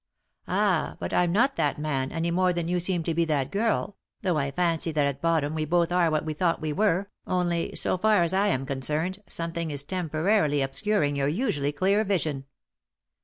"Ah, 0.47 0.97
but 0.99 1.13
I'm 1.13 1.31
not 1.31 1.57
that 1.57 1.77
man, 1.77 2.11
any 2.11 2.31
more 2.31 2.51
than 2.53 2.67
you 2.67 2.77
aeem 2.77 3.03
to 3.05 3.13
be 3.13 3.23
that 3.25 3.51
girl, 3.51 3.97
though 4.23 4.35
I 4.35 4.49
fancy 4.49 4.91
that 4.91 5.05
at 5.05 5.21
bottom 5.21 5.55
jra 5.55 5.67
both 5.69 5.91
are 5.91 6.09
what 6.09 6.25
we 6.25 6.33
thought 6.33 6.59
we 6.59 6.73
were, 6.73 7.11
only, 7.27 7.75
so 7.75 7.99
Jar 7.99 8.23
as 8.23 8.33
I 8.33 8.47
am 8.47 8.65
concerned, 8.65 9.21
something 9.27 9.69
is 9.69 9.83
temporarily 9.83 10.63
ob 10.63 10.73
scuring 10.73 11.15
your 11.15 11.27
usually 11.27 11.71
clear 11.71 12.03
vision. 12.03 12.45